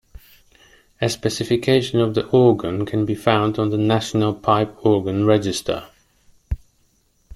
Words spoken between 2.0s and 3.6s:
the organ can be found